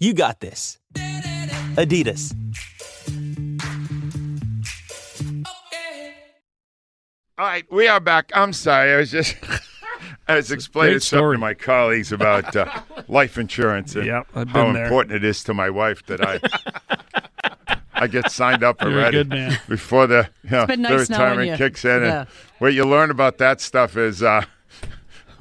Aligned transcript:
You 0.00 0.14
got 0.14 0.40
this. 0.40 0.78
Adidas. 1.76 2.34
All 7.38 7.46
right, 7.46 7.64
we 7.72 7.88
are 7.88 8.00
back. 8.00 8.30
I'm 8.34 8.52
sorry. 8.52 8.92
I 8.92 8.96
was 8.96 9.10
just 9.10 9.34
I 10.28 10.36
was 10.36 10.50
explaining 10.50 10.94
great 10.94 11.02
something 11.02 11.32
to 11.32 11.38
my 11.38 11.54
colleagues 11.54 12.12
about 12.12 12.54
uh, 12.54 12.80
life 13.08 13.38
insurance 13.38 13.94
and 13.96 14.06
Yep, 14.06 14.26
I've 14.34 14.48
how 14.48 14.64
been 14.64 14.74
there. 14.74 14.84
important 14.84 15.14
it 15.16 15.24
is 15.24 15.42
to 15.44 15.54
my 15.54 15.70
wife 15.70 16.04
that 16.06 16.20
I 16.26 16.40
I 17.94 18.06
get 18.06 18.30
signed 18.30 18.62
up 18.62 18.80
You're 18.82 18.90
a 18.90 18.94
already 18.94 19.16
good 19.18 19.28
man. 19.30 19.58
before 19.68 20.06
the 20.06 20.28
you 20.44 20.50
know, 20.50 20.66
been 20.66 20.82
the 20.82 20.96
retirement 20.98 21.48
you. 21.50 21.56
kicks 21.56 21.84
in. 21.84 22.02
Yeah. 22.02 22.20
And 22.20 22.28
what 22.58 22.74
you 22.74 22.84
learn 22.84 23.10
about 23.10 23.38
that 23.38 23.60
stuff 23.60 23.96
is 23.96 24.22
uh, 24.22 24.44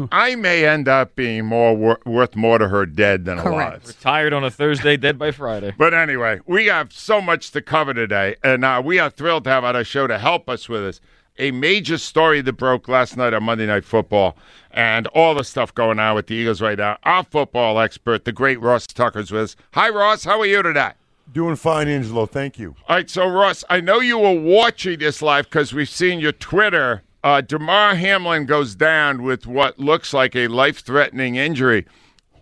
I 0.12 0.36
may 0.36 0.66
end 0.66 0.88
up 0.88 1.16
being 1.16 1.46
more 1.46 1.76
wor- 1.76 2.00
worth 2.06 2.36
more 2.36 2.58
to 2.58 2.68
her 2.68 2.86
dead 2.86 3.26
than 3.26 3.38
Correct. 3.40 3.86
alive. 3.86 4.00
Tired 4.00 4.34
on 4.34 4.44
a 4.44 4.52
Thursday, 4.52 4.98
dead 4.98 5.18
by 5.18 5.32
Friday. 5.32 5.74
But 5.78 5.94
anyway, 5.94 6.40
we 6.46 6.66
have 6.68 6.92
so 6.94 7.22
much 7.22 7.52
to 7.52 7.62
cover 7.62 7.94
today, 7.94 8.36
and 8.44 8.64
uh, 8.66 8.82
we 8.84 9.00
are 9.00 9.10
thrilled 9.10 9.44
to 9.46 9.50
have 9.50 9.64
on 9.64 9.76
our 9.76 9.84
show 9.84 10.08
to 10.08 10.18
help 10.20 10.50
us 10.50 10.68
with 10.70 10.82
this. 10.82 11.02
A 11.38 11.52
major 11.52 11.98
story 11.98 12.42
that 12.42 12.54
broke 12.54 12.88
last 12.90 13.16
night 13.16 13.34
on 13.34 13.44
Monday 13.44 13.66
Night 13.66 13.86
Football, 13.86 14.36
and 14.72 15.08
all 15.08 15.34
the 15.36 15.44
stuff 15.44 15.74
going 15.74 15.98
on 16.00 16.16
with 16.16 16.28
the 16.28 16.36
Eagles 16.36 16.62
right 16.62 16.78
now. 16.78 16.98
Our 17.04 17.24
football 17.24 17.80
expert, 17.80 18.26
the 18.26 18.32
great 18.34 18.60
Ross 18.60 18.86
Tucker's 18.88 19.32
with 19.32 19.42
us. 19.44 19.56
Hi, 19.74 19.90
Ross. 19.90 20.26
How 20.26 20.40
are 20.42 20.46
you 20.46 20.62
today? 20.62 20.92
Doing 21.32 21.56
fine, 21.56 21.88
Angelo. 21.88 22.26
Thank 22.26 22.58
you. 22.60 22.76
All 22.88 22.96
right, 22.98 23.10
so 23.10 23.28
Ross, 23.28 23.64
I 23.70 23.80
know 23.82 24.00
you 24.00 24.18
were 24.18 24.34
watching 24.34 25.00
this 25.00 25.22
live 25.22 25.46
because 25.46 25.74
we've 25.74 25.88
seen 25.90 26.20
your 26.20 26.32
Twitter. 26.34 27.04
Uh, 27.24 27.42
Damar 27.42 27.96
Hamlin 27.96 28.46
goes 28.46 28.76
down 28.76 29.24
with 29.24 29.46
what 29.46 29.78
looks 29.78 30.14
like 30.14 30.36
a 30.36 30.48
life-threatening 30.48 31.36
injury. 31.36 31.86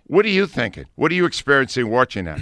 What 0.06 0.25
are 0.25 0.30
you 0.30 0.45
thinking? 0.47 0.86
What 0.95 1.11
are 1.11 1.16
you 1.16 1.25
experiencing 1.25 1.89
watching 1.89 2.25
that? 2.25 2.39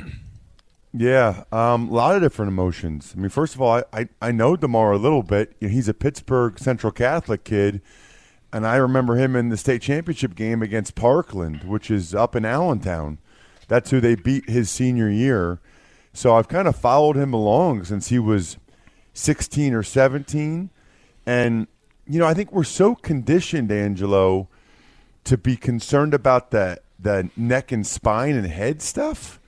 Yeah, 0.98 1.44
um, 1.52 1.90
a 1.90 1.94
lot 1.94 2.16
of 2.16 2.22
different 2.22 2.50
emotions. 2.50 3.14
I 3.16 3.20
mean, 3.20 3.30
first 3.30 3.54
of 3.54 3.62
all, 3.62 3.78
I, 3.78 3.84
I, 3.92 4.10
I 4.22 4.32
know 4.32 4.56
Damar 4.56 4.94
a 4.94 4.98
little 4.98 5.24
bit. 5.24 5.56
You 5.60 5.68
know, 5.68 5.74
he's 5.74 5.90
a 5.90 5.94
Pittsburgh 5.94 6.58
Central 6.58 6.92
Catholic 6.92 7.44
kid, 7.44 7.82
and 8.54 8.66
I 8.66 8.78
remember 8.78 9.16
him 9.16 9.36
in 9.36 9.50
the 9.50 9.58
state 9.58 9.82
championship 9.82 10.36
game 10.36 10.62
against 10.62 10.96
Parkland, 10.96 11.66
which 11.66 11.92
is 11.92 12.16
up 12.16 12.34
in 12.34 12.46
Allentown. 12.46 13.18
That's 13.68 13.92
who 13.92 14.00
they 14.00 14.16
beat 14.16 14.50
his 14.50 14.70
senior 14.70 15.10
year. 15.10 15.60
So 16.14 16.36
I've 16.36 16.48
kind 16.48 16.68
of 16.68 16.78
followed 16.78 17.18
him 17.18 17.34
along 17.34 17.84
since 17.84 18.08
he 18.08 18.20
was 18.20 18.58
16 19.14 19.74
or 19.74 19.84
17. 19.84 20.70
And, 21.26 21.68
you 22.08 22.20
know, 22.20 22.26
I 22.26 22.34
think 22.34 22.52
we're 22.52 22.64
so 22.64 22.96
conditioned, 22.96 23.72
Angelo, 23.72 24.48
to 25.24 25.38
be 25.38 25.56
concerned 25.56 26.14
about 26.14 26.52
the, 26.52 26.80
the 27.00 27.30
neck 27.36 27.72
and 27.72 27.86
spine 27.86 28.36
and 28.36 28.48
head 28.48 28.82
stuff 28.82 29.40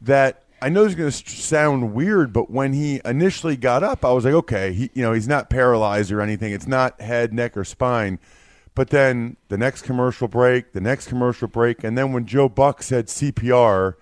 that 0.00 0.44
I 0.60 0.68
know 0.68 0.84
it's 0.84 0.94
going 0.94 1.10
to 1.10 1.16
sound 1.16 1.94
weird, 1.94 2.32
but 2.32 2.50
when 2.50 2.72
he 2.72 3.00
initially 3.04 3.56
got 3.56 3.82
up, 3.82 4.04
I 4.04 4.12
was 4.12 4.24
like, 4.24 4.34
okay, 4.34 4.72
he, 4.72 4.90
you 4.94 5.02
know, 5.02 5.12
he's 5.12 5.28
not 5.28 5.50
paralyzed 5.50 6.10
or 6.10 6.20
anything. 6.20 6.52
It's 6.52 6.66
not 6.66 7.00
head, 7.00 7.32
neck, 7.32 7.56
or 7.56 7.64
spine. 7.64 8.18
But 8.74 8.90
then 8.90 9.36
the 9.48 9.58
next 9.58 9.82
commercial 9.82 10.28
break, 10.28 10.72
the 10.72 10.80
next 10.80 11.08
commercial 11.08 11.48
break, 11.48 11.84
and 11.84 11.96
then 11.96 12.12
when 12.12 12.26
Joe 12.26 12.48
Buck 12.48 12.82
said 12.82 13.06
CPR, 13.06 13.94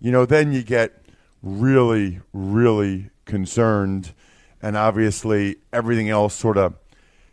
you 0.00 0.10
know, 0.10 0.24
then 0.24 0.52
you 0.52 0.62
get 0.62 1.02
really, 1.42 2.20
really 2.32 3.10
concerned, 3.24 4.14
and 4.62 4.76
obviously 4.76 5.56
everything 5.72 6.08
else 6.08 6.34
sort 6.34 6.56
of 6.56 6.74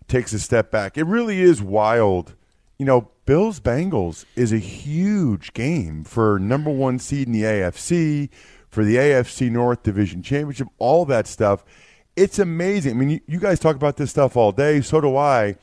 takes 0.08 0.34
a 0.34 0.40
step 0.40 0.72
back. 0.72 0.98
It 0.98 1.06
really 1.06 1.42
is 1.42 1.62
wild. 1.62 2.36
You 2.78 2.86
know, 2.86 3.10
Bills 3.26 3.60
Bengals 3.60 4.26
is 4.36 4.52
a 4.52 4.58
huge 4.58 5.54
game 5.54 6.04
for 6.04 6.38
number 6.40 6.70
one 6.70 7.00
seed 7.00 7.28
in 7.28 7.34
the 7.34 7.44
AFC, 7.44 8.30
for 8.70 8.84
the 8.84 8.98
AFC 8.98 9.50
North 9.50 9.84
Division 9.84 10.22
Championship, 10.22 10.68
all 10.78 11.06
that 11.06 11.28
stuff. 11.28 11.64
It's 12.16 12.40
amazing. 12.40 12.92
I 12.92 12.96
mean, 12.96 13.10
you, 13.10 13.20
you 13.28 13.40
guys 13.40 13.60
talk 13.60 13.76
about 13.76 13.98
this 13.98 14.12
stuff 14.12 14.38
all 14.38 14.52
day, 14.52 14.82
so 14.82 15.02
do 15.02 15.16
I. 15.18 15.56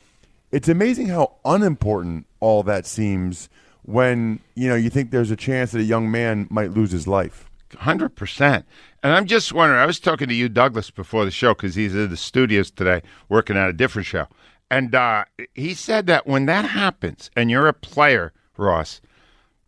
It's 0.50 0.68
amazing 0.68 1.08
how 1.08 1.36
unimportant 1.44 2.26
all 2.40 2.62
that 2.64 2.86
seems 2.86 3.48
when, 3.82 4.40
you 4.54 4.68
know, 4.68 4.74
you 4.74 4.90
think 4.90 5.10
there's 5.10 5.30
a 5.30 5.36
chance 5.36 5.72
that 5.72 5.80
a 5.80 5.84
young 5.84 6.10
man 6.10 6.46
might 6.50 6.72
lose 6.72 6.90
his 6.90 7.06
life. 7.06 7.48
Hundred 7.78 8.16
percent. 8.16 8.66
And 9.02 9.12
I'm 9.12 9.26
just 9.26 9.52
wondering. 9.52 9.80
I 9.80 9.86
was 9.86 9.98
talking 9.98 10.28
to 10.28 10.34
you, 10.34 10.48
Douglas, 10.48 10.90
before 10.90 11.24
the 11.24 11.30
show 11.30 11.54
because 11.54 11.74
he's 11.74 11.94
in 11.94 12.10
the 12.10 12.16
studios 12.16 12.70
today 12.70 13.02
working 13.28 13.56
on 13.56 13.68
a 13.68 13.72
different 13.72 14.06
show, 14.06 14.28
and 14.70 14.94
uh, 14.94 15.24
he 15.54 15.74
said 15.74 16.06
that 16.06 16.26
when 16.26 16.46
that 16.46 16.66
happens 16.66 17.30
and 17.36 17.50
you're 17.50 17.66
a 17.66 17.74
player, 17.74 18.32
Ross, 18.56 19.00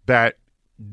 that 0.07 0.37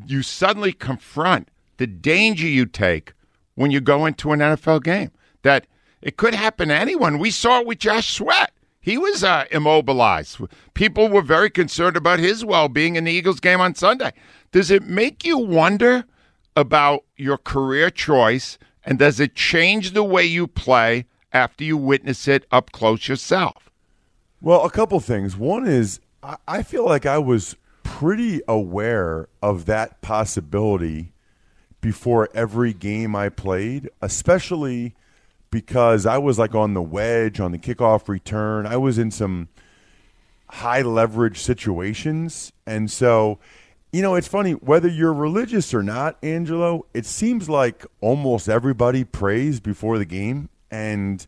you 0.05 0.23
suddenly 0.23 0.73
confront 0.73 1.49
the 1.77 1.87
danger 1.87 2.47
you 2.47 2.65
take 2.65 3.13
when 3.55 3.71
you 3.71 3.79
go 3.79 4.05
into 4.05 4.31
an 4.31 4.39
NFL 4.39 4.83
game. 4.83 5.11
That 5.43 5.67
it 6.01 6.17
could 6.17 6.33
happen 6.33 6.69
to 6.69 6.75
anyone. 6.75 7.19
We 7.19 7.31
saw 7.31 7.61
it 7.61 7.67
with 7.67 7.79
Josh 7.79 8.15
Sweat. 8.15 8.51
He 8.79 8.97
was 8.97 9.23
uh, 9.23 9.45
immobilized. 9.51 10.39
People 10.73 11.07
were 11.07 11.21
very 11.21 11.51
concerned 11.51 11.95
about 11.95 12.19
his 12.19 12.43
well 12.43 12.67
being 12.67 12.95
in 12.95 13.03
the 13.03 13.11
Eagles 13.11 13.39
game 13.39 13.61
on 13.61 13.75
Sunday. 13.75 14.11
Does 14.51 14.71
it 14.71 14.83
make 14.83 15.23
you 15.23 15.37
wonder 15.37 16.05
about 16.55 17.03
your 17.15 17.37
career 17.37 17.89
choice? 17.89 18.57
And 18.83 18.97
does 18.97 19.19
it 19.19 19.35
change 19.35 19.91
the 19.91 20.03
way 20.03 20.25
you 20.25 20.47
play 20.47 21.05
after 21.31 21.63
you 21.63 21.77
witness 21.77 22.27
it 22.27 22.45
up 22.51 22.71
close 22.71 23.07
yourself? 23.07 23.69
Well, 24.41 24.65
a 24.65 24.71
couple 24.71 24.99
things. 24.99 25.37
One 25.37 25.67
is 25.67 25.99
I, 26.47 26.63
feel 26.63 26.85
like 26.85 27.05
I 27.05 27.17
was 27.17 27.55
pretty 27.83 28.41
aware 28.47 29.27
of 29.41 29.65
that 29.65 30.01
possibility 30.01 31.13
before 31.79 32.29
every 32.33 32.73
game 32.73 33.15
I 33.15 33.29
played, 33.29 33.89
especially 34.01 34.95
because 35.49 36.05
I 36.05 36.17
was 36.17 36.37
like 36.39 36.55
on 36.55 36.73
the 36.73 36.81
wedge, 36.81 37.39
on 37.39 37.51
the 37.51 37.57
kickoff 37.57 38.07
return. 38.07 38.65
I 38.65 38.77
was 38.77 38.97
in 38.97 39.11
some 39.11 39.49
high 40.47 40.81
leverage 40.81 41.39
situations. 41.39 42.51
And 42.65 42.89
so, 42.89 43.39
you 43.91 44.01
know, 44.01 44.15
it's 44.15 44.27
funny, 44.27 44.53
whether 44.53 44.87
you're 44.87 45.13
religious 45.13 45.73
or 45.73 45.83
not, 45.83 46.17
Angelo, 46.23 46.85
it 46.93 47.05
seems 47.05 47.49
like 47.49 47.85
almost 47.99 48.47
everybody 48.47 49.03
prays 49.03 49.59
before 49.59 49.97
the 49.97 50.05
game. 50.05 50.49
And 50.69 51.25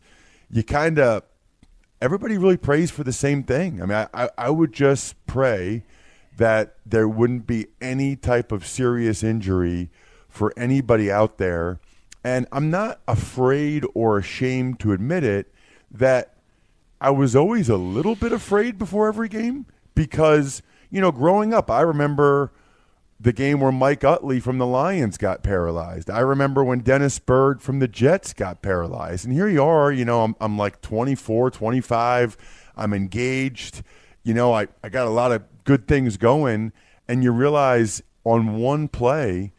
you 0.50 0.62
kind 0.62 0.98
of, 0.98 1.24
everybody 2.00 2.38
really 2.38 2.56
prays 2.56 2.90
for 2.90 3.04
the 3.04 3.12
same 3.12 3.42
thing. 3.42 3.82
I 3.82 3.86
mean, 3.86 4.06
I, 4.14 4.30
I, 4.38 4.50
would 4.50 4.72
just 4.72 5.14
pray 5.26 5.84
that 6.38 6.76
there 6.86 7.08
wouldn't 7.08 7.46
be 7.46 7.66
any 7.82 8.16
type 8.16 8.50
of 8.50 8.66
serious 8.66 9.22
injury 9.22 9.90
for 10.28 10.52
anybody 10.56 11.12
out 11.12 11.36
there. 11.36 11.80
And 12.24 12.46
I'm 12.50 12.70
not 12.70 13.00
afraid 13.06 13.84
or 13.92 14.16
ashamed 14.16 14.80
to 14.80 14.92
admit 14.92 15.22
it 15.22 15.52
that 15.90 16.34
I 16.98 17.10
was 17.10 17.36
always 17.36 17.68
a 17.68 17.76
little 17.76 18.14
bit 18.14 18.32
afraid 18.32 18.78
before 18.78 19.08
every 19.08 19.28
game 19.28 19.66
because, 19.94 20.62
you 20.90 21.02
know, 21.02 21.12
growing 21.12 21.52
up, 21.52 21.70
I 21.70 21.82
remember 21.82 22.50
the 23.18 23.32
game 23.32 23.60
where 23.60 23.72
Mike 23.72 24.04
Utley 24.04 24.40
from 24.40 24.58
the 24.58 24.66
Lions 24.66 25.16
got 25.16 25.42
paralyzed. 25.42 26.10
I 26.10 26.20
remember 26.20 26.64
when 26.64 26.80
Dennis 26.80 27.18
Byrd 27.18 27.62
from 27.62 27.78
the 27.78 27.88
Jets 27.88 28.32
got 28.32 28.60
paralyzed. 28.60 29.24
And 29.24 29.32
here 29.32 29.48
you 29.48 29.62
are, 29.62 29.92
you 29.92 30.04
know, 30.04 30.22
I'm, 30.22 30.36
I'm 30.40 30.58
like 30.58 30.80
24, 30.80 31.50
25. 31.50 32.36
I'm 32.76 32.92
engaged. 32.92 33.82
You 34.24 34.34
know, 34.34 34.52
I, 34.52 34.66
I 34.82 34.88
got 34.88 35.06
a 35.06 35.10
lot 35.10 35.32
of 35.32 35.42
good 35.64 35.86
things 35.86 36.16
going. 36.16 36.72
And 37.06 37.22
you 37.22 37.32
realize 37.32 38.02
on 38.24 38.56
one 38.56 38.88
play, 38.88 39.52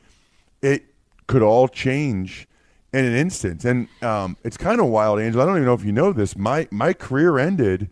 it 0.61 0.85
could 1.27 1.41
all 1.41 1.67
change 1.67 2.47
in 2.91 3.05
an 3.05 3.13
instant. 3.13 3.63
And 3.65 3.87
um, 4.01 4.37
it's 4.43 4.57
kind 4.57 4.79
of 4.79 4.87
wild, 4.87 5.19
Angel. 5.19 5.41
I 5.41 5.45
don't 5.45 5.57
even 5.57 5.65
know 5.65 5.73
if 5.73 5.83
you 5.83 5.91
know 5.91 6.13
this. 6.13 6.37
My 6.37 6.67
my 6.71 6.93
career 6.93 7.37
ended 7.37 7.89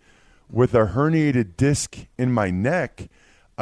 with 0.50 0.74
a 0.74 0.88
herniated 0.88 1.58
disc 1.58 1.98
in 2.18 2.32
my 2.32 2.50
neck 2.50 3.10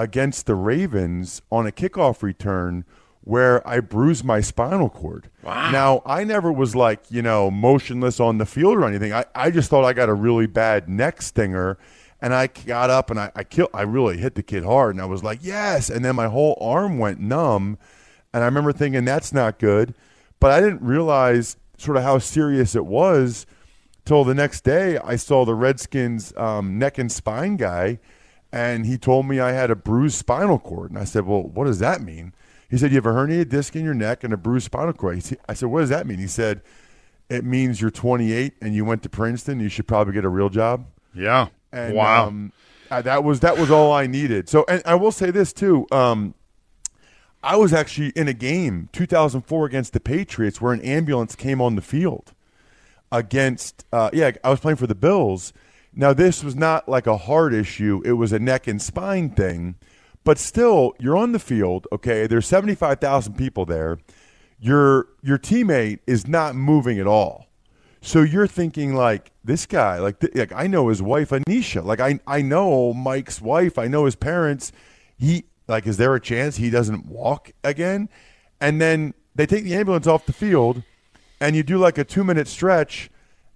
against 0.01 0.47
the 0.47 0.55
Ravens 0.55 1.43
on 1.51 1.67
a 1.67 1.71
kickoff 1.71 2.23
return 2.23 2.85
where 3.23 3.65
I 3.67 3.81
bruised 3.81 4.25
my 4.25 4.41
spinal 4.41 4.89
cord. 4.89 5.29
Wow. 5.43 5.69
Now, 5.69 6.01
I 6.07 6.23
never 6.23 6.51
was 6.51 6.75
like, 6.75 7.03
you 7.09 7.21
know, 7.21 7.51
motionless 7.51 8.19
on 8.19 8.39
the 8.39 8.47
field 8.47 8.77
or 8.77 8.85
anything. 8.85 9.13
I, 9.13 9.25
I 9.35 9.51
just 9.51 9.69
thought 9.69 9.85
I 9.85 9.93
got 9.93 10.09
a 10.09 10.13
really 10.15 10.47
bad 10.47 10.89
neck 10.89 11.21
stinger. 11.21 11.77
And 12.19 12.33
I 12.33 12.47
got 12.47 12.89
up 12.89 13.11
and 13.11 13.19
I, 13.19 13.31
I 13.35 13.43
killed 13.43 13.69
I 13.73 13.81
really 13.83 14.17
hit 14.17 14.35
the 14.35 14.43
kid 14.43 14.63
hard 14.63 14.95
and 14.95 15.01
I 15.01 15.05
was 15.05 15.23
like, 15.23 15.39
yes. 15.41 15.89
And 15.89 16.03
then 16.03 16.15
my 16.15 16.27
whole 16.27 16.57
arm 16.59 16.97
went 16.97 17.19
numb. 17.19 17.77
And 18.33 18.43
I 18.43 18.45
remember 18.47 18.73
thinking 18.73 19.05
that's 19.05 19.33
not 19.33 19.59
good. 19.59 19.93
But 20.39 20.51
I 20.51 20.59
didn't 20.59 20.81
realize 20.81 21.57
sort 21.77 21.97
of 21.97 22.03
how 22.03 22.17
serious 22.17 22.75
it 22.75 22.85
was 22.85 23.45
till 24.05 24.23
the 24.23 24.33
next 24.33 24.63
day 24.63 24.97
I 24.97 25.15
saw 25.15 25.45
the 25.45 25.55
Redskins 25.55 26.35
um, 26.37 26.79
neck 26.79 26.97
and 26.97 27.11
spine 27.11 27.55
guy 27.57 27.99
and 28.51 28.85
he 28.85 28.97
told 28.97 29.25
me 29.27 29.39
I 29.39 29.51
had 29.51 29.71
a 29.71 29.75
bruised 29.75 30.17
spinal 30.17 30.59
cord. 30.59 30.91
And 30.91 30.99
I 30.99 31.05
said, 31.05 31.25
Well, 31.25 31.43
what 31.43 31.65
does 31.65 31.79
that 31.79 32.01
mean? 32.01 32.33
He 32.69 32.77
said, 32.77 32.91
You 32.91 32.97
have 32.97 33.05
a 33.05 33.09
herniated 33.09 33.49
disc 33.49 33.75
in 33.75 33.83
your 33.83 33.93
neck 33.93 34.23
and 34.23 34.33
a 34.33 34.37
bruised 34.37 34.65
spinal 34.65 34.93
cord. 34.93 35.23
I 35.47 35.53
said, 35.53 35.69
What 35.69 35.81
does 35.81 35.89
that 35.89 36.05
mean? 36.05 36.17
He 36.17 36.27
said, 36.27 36.61
It 37.29 37.45
means 37.45 37.81
you're 37.81 37.91
28 37.91 38.53
and 38.61 38.75
you 38.75 38.83
went 38.83 39.03
to 39.03 39.09
Princeton. 39.09 39.59
You 39.59 39.69
should 39.69 39.87
probably 39.87 40.13
get 40.13 40.25
a 40.25 40.29
real 40.29 40.49
job. 40.49 40.85
Yeah. 41.13 41.47
And, 41.71 41.95
wow. 41.95 42.27
Um, 42.27 42.51
uh, 42.89 43.01
that 43.01 43.23
was 43.23 43.39
that 43.39 43.57
was 43.57 43.71
all 43.71 43.93
I 43.93 44.05
needed. 44.05 44.49
So, 44.49 44.65
and 44.67 44.81
I 44.85 44.95
will 44.95 45.13
say 45.13 45.31
this 45.31 45.53
too. 45.53 45.87
Um, 45.91 46.35
I 47.41 47.55
was 47.55 47.71
actually 47.71 48.09
in 48.09 48.27
a 48.27 48.33
game 48.33 48.89
2004 48.91 49.65
against 49.65 49.93
the 49.93 50.01
Patriots 50.01 50.59
where 50.59 50.73
an 50.73 50.81
ambulance 50.81 51.35
came 51.35 51.61
on 51.61 51.75
the 51.75 51.81
field 51.81 52.33
against. 53.09 53.85
Uh, 53.93 54.09
yeah, 54.11 54.31
I 54.43 54.49
was 54.49 54.59
playing 54.59 54.75
for 54.75 54.87
the 54.87 54.95
Bills 54.95 55.53
now, 55.93 56.13
this 56.13 56.43
was 56.43 56.55
not 56.55 56.87
like 56.87 57.05
a 57.05 57.17
heart 57.17 57.53
issue, 57.53 58.01
it 58.05 58.13
was 58.13 58.31
a 58.31 58.39
neck 58.39 58.67
and 58.67 58.81
spine 58.81 59.29
thing. 59.29 59.75
But 60.23 60.37
still, 60.37 60.93
you're 60.99 61.17
on 61.17 61.31
the 61.31 61.39
field, 61.39 61.87
okay? 61.91 62.27
There's 62.27 62.45
75,000 62.45 63.33
people 63.33 63.65
there. 63.65 63.97
Your 64.59 65.07
your 65.23 65.39
teammate 65.39 65.99
is 66.05 66.27
not 66.27 66.55
moving 66.55 66.99
at 66.99 67.07
all. 67.07 67.47
So 67.99 68.21
you're 68.21 68.47
thinking 68.47 68.93
like 68.93 69.31
this 69.43 69.65
guy, 69.65 69.97
like 69.97 70.19
th- 70.19 70.35
like 70.35 70.53
I 70.53 70.67
know 70.67 70.89
his 70.89 71.01
wife 71.01 71.31
Anisha, 71.31 71.83
like 71.83 71.99
I 71.99 72.19
I 72.27 72.43
know 72.43 72.93
Mike's 72.93 73.41
wife, 73.41 73.79
I 73.79 73.87
know 73.87 74.05
his 74.05 74.15
parents. 74.15 74.71
He 75.17 75.45
like 75.67 75.87
is 75.87 75.97
there 75.97 76.13
a 76.13 76.21
chance 76.21 76.57
he 76.57 76.69
doesn't 76.69 77.07
walk 77.07 77.51
again? 77.63 78.07
And 78.59 78.79
then 78.79 79.15
they 79.33 79.47
take 79.47 79.63
the 79.63 79.73
ambulance 79.73 80.05
off 80.05 80.27
the 80.27 80.33
field 80.33 80.83
and 81.39 81.55
you 81.55 81.63
do 81.63 81.79
like 81.79 81.97
a 81.97 82.05
2-minute 82.05 82.47
stretch 82.47 83.09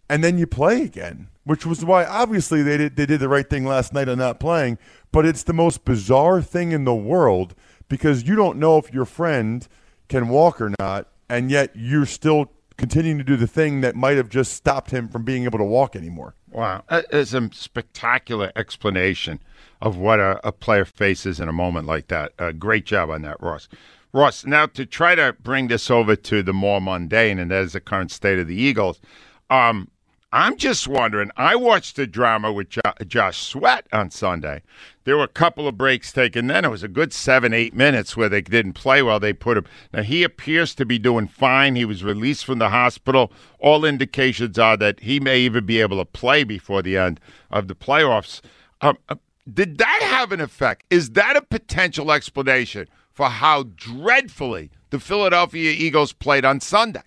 and 0.10 0.24
then 0.24 0.40
you 0.40 0.48
play 0.48 0.82
again 0.82 1.28
which 1.46 1.66
was 1.66 1.86
why 1.86 2.04
obviously 2.06 2.62
they 2.62 2.78
did 2.78 2.96
they 2.98 3.06
did 3.06 3.22
the 3.22 3.30
right 3.30 3.50
thing 3.50 3.66
last 3.66 3.94
night 3.94 4.10
on 4.10 4.18
not 4.18 4.40
playing. 4.40 4.78
But 5.12 5.26
it's 5.26 5.44
the 5.44 5.54
most 5.54 5.86
bizarre 5.86 6.42
thing 6.42 6.72
in 6.74 6.84
the 6.84 6.94
world 6.94 7.56
because 7.88 8.24
you 8.24 8.36
don't 8.36 8.60
know 8.60 8.78
if 8.78 8.94
your 8.94 9.06
friend 9.06 9.66
can 10.10 10.28
walk 10.28 10.60
or 10.60 10.74
not, 10.80 11.08
and 11.30 11.50
yet 11.50 11.72
you're 11.74 12.06
still 12.06 12.52
continuing 12.78 13.18
to 13.18 13.24
do 13.24 13.38
the 13.38 13.48
thing 13.48 13.82
that 13.82 13.96
might 13.96 14.18
have 14.18 14.30
just 14.30 14.54
stopped 14.54 14.92
him 14.92 15.08
from 15.08 15.24
being 15.24 15.46
able 15.46 15.58
to 15.58 15.64
walk 15.64 15.96
anymore. 15.96 16.36
Wow, 16.52 16.84
it's 16.90 17.34
a 17.34 17.50
spectacular 17.54 18.52
explanation 18.56 19.42
of 19.82 19.98
what 19.98 20.20
a, 20.20 20.46
a 20.46 20.52
player 20.52 20.86
faces 20.86 21.40
in 21.40 21.48
a 21.48 21.54
moment 21.54 21.86
like 21.86 22.08
that. 22.08 22.34
Uh, 22.40 22.52
great 22.52 22.86
job 22.86 23.10
on 23.10 23.22
that, 23.24 23.42
Ross. 23.42 23.68
Ross, 24.14 24.46
now 24.46 24.66
to 24.68 24.86
try 24.86 25.16
to 25.16 25.36
bring 25.42 25.68
this 25.68 25.92
over 25.92 26.16
to 26.16 26.42
the 26.42 26.54
more 26.54 26.80
mundane, 26.80 27.40
and 27.40 27.52
that 27.52 27.64
is 27.64 27.74
the 27.74 27.82
current 27.82 28.12
state 28.12 28.40
of 28.40 28.48
the 28.48 28.56
Eagles. 28.56 29.02
Um, 29.50 29.90
I'm 30.36 30.58
just 30.58 30.86
wondering. 30.86 31.32
I 31.38 31.56
watched 31.56 31.96
the 31.96 32.06
drama 32.06 32.52
with 32.52 32.68
jo- 32.68 32.82
Josh 33.08 33.38
Sweat 33.38 33.88
on 33.94 34.12
Sunday. 34.12 34.64
There 35.06 35.16
were 35.16 35.24
a 35.24 35.30
couple 35.30 35.66
of 35.66 35.78
breaks 35.78 36.12
taken. 36.12 36.48
Then 36.48 36.66
it 36.66 36.72
was 36.72 36.84
a 36.84 36.90
good 36.90 37.14
seven, 37.14 37.54
eight 37.54 37.74
minutes 37.74 38.18
where 38.18 38.28
they 38.28 38.42
didn't 38.42 38.74
play 38.74 39.02
well. 39.02 39.18
They 39.18 39.32
put 39.32 39.56
him. 39.56 39.66
Now 39.94 40.02
he 40.02 40.24
appears 40.24 40.76
to 40.76 40.86
be 40.86 41.00
doing 41.00 41.30
fine. 41.30 41.78
He 41.78 41.86
was 41.86 42.04
released 42.04 42.44
from 42.44 42.60
the 42.60 42.68
hospital. 42.68 43.32
All 43.60 43.86
indications 43.86 44.60
are 44.60 44.76
that 44.76 45.00
he 45.00 45.22
may 45.22 45.40
even 45.40 45.66
be 45.66 45.80
able 45.80 46.00
to 46.00 46.06
play 46.06 46.44
before 46.44 46.82
the 46.82 46.98
end 46.98 47.22
of 47.50 47.70
the 47.70 47.76
playoffs. 47.76 48.42
Um, 48.82 48.98
uh, 49.08 49.16
did 49.52 49.78
that 49.78 50.02
have 50.02 50.34
an 50.34 50.42
effect? 50.42 50.84
Is 50.90 51.12
that 51.12 51.38
a 51.38 51.44
potential 51.44 52.12
explanation 52.12 52.90
for 53.14 53.30
how 53.30 53.64
dreadfully 53.78 54.70
the 54.90 55.00
Philadelphia 55.00 55.72
Eagles 55.72 56.12
played 56.12 56.44
on 56.44 56.60
Sunday? 56.60 57.04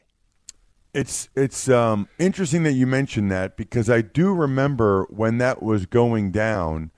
It's 0.94 1.28
it's 1.36 1.68
um, 1.68 2.08
interesting 2.18 2.62
that 2.62 2.72
you 2.72 2.86
mentioned 2.86 3.30
that 3.30 3.56
because 3.56 3.90
I 3.90 4.00
do 4.00 4.32
remember 4.32 5.06
when 5.10 5.38
that 5.38 5.62
was 5.62 5.86
going 5.86 6.30
down. 6.30 6.90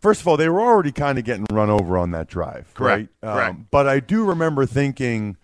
First 0.00 0.20
of 0.20 0.28
all, 0.28 0.36
they 0.36 0.48
were 0.48 0.60
already 0.60 0.92
kind 0.92 1.18
of 1.18 1.24
getting 1.24 1.46
run 1.50 1.70
over 1.70 1.96
on 1.96 2.10
that 2.10 2.26
drive, 2.26 2.72
Correct. 2.74 3.08
right? 3.22 3.32
Correct. 3.32 3.50
Um, 3.50 3.68
but 3.70 3.88
I 3.88 4.00
do 4.00 4.24
remember 4.24 4.66
thinking, 4.66 5.36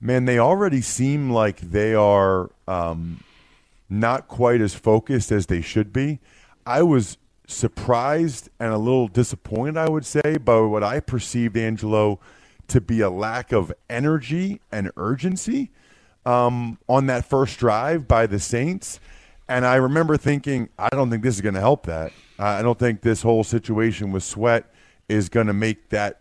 man, 0.00 0.24
they 0.24 0.38
already 0.38 0.80
seem 0.80 1.30
like 1.30 1.60
they 1.60 1.94
are 1.94 2.50
um, 2.66 3.22
not 3.88 4.26
quite 4.26 4.60
as 4.60 4.74
focused 4.74 5.30
as 5.30 5.46
they 5.46 5.60
should 5.60 5.92
be. 5.92 6.18
I 6.66 6.82
was 6.82 7.16
surprised 7.46 8.48
and 8.58 8.72
a 8.72 8.78
little 8.78 9.08
disappointed, 9.08 9.76
I 9.76 9.88
would 9.88 10.06
say, 10.06 10.38
by 10.38 10.60
what 10.60 10.82
I 10.82 11.00
perceived, 11.00 11.56
Angelo, 11.56 12.18
to 12.68 12.80
be 12.80 13.00
a 13.00 13.10
lack 13.10 13.52
of 13.52 13.72
energy 13.90 14.60
and 14.70 14.90
urgency 14.96 15.70
um, 16.24 16.78
on 16.88 17.06
that 17.06 17.24
first 17.24 17.58
drive 17.58 18.06
by 18.06 18.26
the 18.26 18.38
Saints. 18.38 19.00
And 19.48 19.66
I 19.66 19.76
remember 19.76 20.16
thinking, 20.16 20.68
I 20.78 20.88
don't 20.90 21.10
think 21.10 21.22
this 21.22 21.34
is 21.34 21.40
going 21.40 21.54
to 21.54 21.60
help 21.60 21.86
that. 21.86 22.12
I 22.38 22.62
don't 22.62 22.78
think 22.78 23.02
this 23.02 23.22
whole 23.22 23.44
situation 23.44 24.12
with 24.12 24.22
Sweat 24.22 24.72
is 25.08 25.28
going 25.28 25.46
to 25.46 25.52
make 25.52 25.90
that 25.90 26.20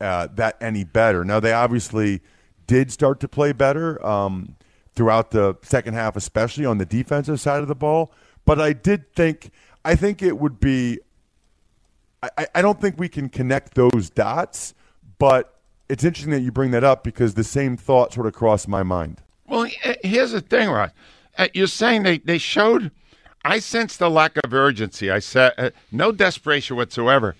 uh, 0.00 0.26
that 0.34 0.56
any 0.60 0.82
better. 0.82 1.24
Now 1.24 1.38
they 1.38 1.52
obviously 1.52 2.22
did 2.66 2.90
start 2.90 3.20
to 3.20 3.28
play 3.28 3.52
better 3.52 4.04
um, 4.04 4.56
throughout 4.94 5.30
the 5.30 5.56
second 5.62 5.94
half, 5.94 6.16
especially 6.16 6.66
on 6.66 6.78
the 6.78 6.86
defensive 6.86 7.40
side 7.40 7.62
of 7.62 7.68
the 7.68 7.74
ball. 7.74 8.12
But 8.44 8.60
I 8.60 8.72
did 8.72 9.14
think, 9.14 9.50
I 9.84 9.94
think 9.94 10.22
it 10.22 10.38
would 10.38 10.58
be. 10.58 10.98
I, 12.22 12.46
I 12.54 12.62
don't 12.62 12.80
think 12.80 12.98
we 12.98 13.08
can 13.08 13.28
connect 13.28 13.74
those 13.74 14.08
dots, 14.08 14.74
but 15.18 15.58
it's 15.88 16.04
interesting 16.04 16.32
that 16.32 16.40
you 16.40 16.52
bring 16.52 16.70
that 16.70 16.84
up 16.84 17.02
because 17.02 17.34
the 17.34 17.44
same 17.44 17.76
thought 17.76 18.12
sort 18.12 18.26
of 18.26 18.32
crossed 18.32 18.68
my 18.68 18.82
mind. 18.82 19.20
Well, 19.52 19.68
here's 20.02 20.32
the 20.32 20.40
thing, 20.40 20.70
Rod. 20.70 20.92
Uh, 21.36 21.48
you're 21.52 21.66
saying 21.66 22.04
they, 22.04 22.16
they 22.16 22.38
showed. 22.38 22.90
I 23.44 23.58
sensed 23.58 24.00
a 24.00 24.08
lack 24.08 24.38
of 24.42 24.54
urgency. 24.54 25.10
I 25.10 25.18
said 25.18 25.52
uh, 25.58 25.70
no 25.90 26.10
desperation 26.10 26.76
whatsoever 26.76 27.36